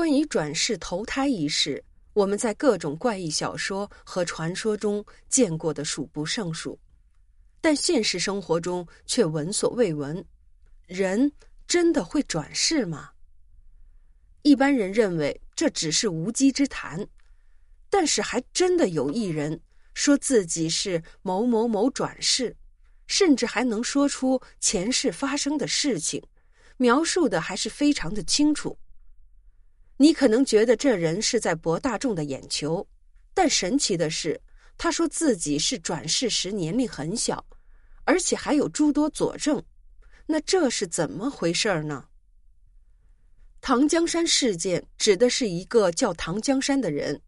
[0.00, 1.84] 关于转世投胎一事，
[2.14, 6.80] 我们在各种怪异小说和传说中见过的数不胜数，
[7.60, 10.24] 但现实生活中却闻所未闻。
[10.86, 11.30] 人
[11.66, 13.10] 真的会转世吗？
[14.40, 17.06] 一般人认为这只是无稽之谈，
[17.90, 19.60] 但是还真的有一人
[19.92, 22.56] 说自己是某某某转世，
[23.06, 26.22] 甚至还能说出前世发生的事情，
[26.78, 28.78] 描述的还是非常的清楚。
[30.02, 32.88] 你可能觉得这人是在博大众的眼球，
[33.34, 34.40] 但神奇的是，
[34.78, 37.44] 他说自己是转世时年龄很小，
[38.04, 39.62] 而且还有诸多佐证。
[40.24, 42.06] 那这是怎么回事呢？
[43.60, 47.20] 唐江山事件指的是一个叫唐江山的人，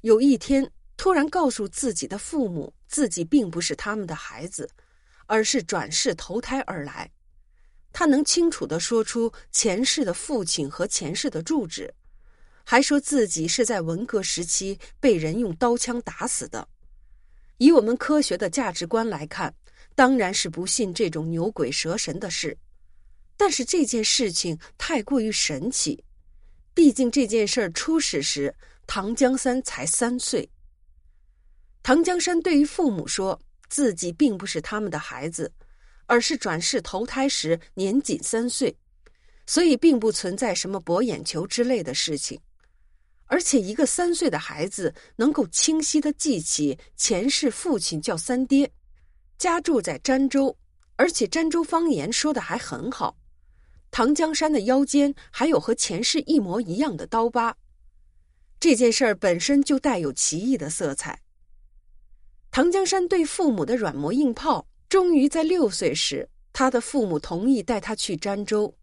[0.00, 4.66] 有一天突然告诉自己的父母，自己并不是他们的孩子，
[5.26, 7.10] 而是转世投胎而来。
[7.92, 11.92] 他能清楚的说出前世的父亲和前世的住址，
[12.64, 16.66] 还说自己是在文革时期被人用刀枪打死的。
[17.58, 19.54] 以我们科学的价值观来看，
[19.94, 22.56] 当然是不信这种牛鬼蛇神的事。
[23.36, 26.02] 但是这件事情太过于神奇，
[26.74, 28.54] 毕竟这件事儿初始时，
[28.86, 30.48] 唐江山才三岁。
[31.82, 35.52] 唐江山对于父母说自己并不是他们的孩子。
[36.12, 38.76] 而是转世投胎时年仅三岁，
[39.46, 42.38] 所以并不存在什么博眼球之类的事情。
[43.24, 48.70] 而且一个三岁的孩子能够清晰的记起前世父亲叫三爹，
[49.38, 50.54] 家住在儋州，
[50.96, 53.16] 而且儋州方言说的还很好。
[53.90, 57.56] 唐江山的腰间还有和前世一模一样的刀疤，
[58.60, 61.18] 这件事儿本身就带有奇异的色彩。
[62.50, 64.68] 唐江山对父母的软磨硬泡。
[64.92, 68.76] 终于在六岁时，他的父母同意带他去儋州。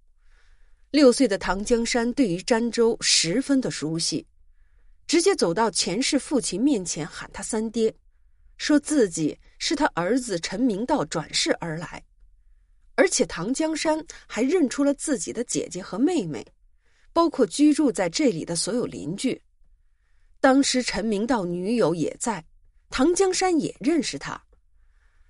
[0.89, 4.25] 六岁的唐江山对于儋州十分的熟悉，
[5.05, 7.93] 直接走到前世父亲面前喊他三爹，
[8.57, 12.03] 说自己是他儿子陈明道转世而来，
[12.95, 16.43] 而且唐江山还认出了自己的姐姐和妹妹，
[17.13, 19.39] 包括居住在这里的所有邻居。
[20.39, 22.43] 当时陈明道女友也在，
[22.89, 24.43] 唐江山也认识他。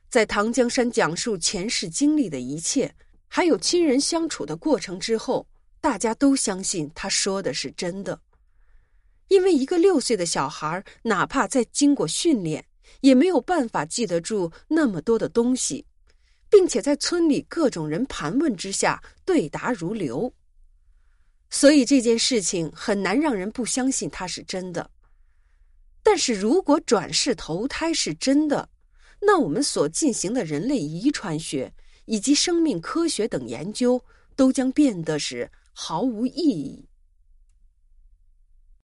[0.09, 2.94] 在唐江山讲述前世经历的一切，
[3.28, 5.47] 还有亲人相处的过程之后，
[5.80, 8.20] 大家都相信他说的是真的。
[9.28, 12.66] 因为一个六岁的小孩，哪怕在经过训练，
[13.02, 15.86] 也没有办法记得住那么多的东西，
[16.50, 20.34] 并且在村里各种人盘问之下，对答如流。
[21.52, 24.90] 所以这件事情很难让人不相信它是真的。
[26.02, 28.68] 但是如果转世投胎是真的，
[29.22, 31.74] 那我们所进行的人类遗传学
[32.06, 34.03] 以及生命科学等研究，
[34.35, 36.88] 都将变得是毫无意义。